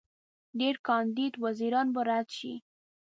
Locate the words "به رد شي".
1.95-2.53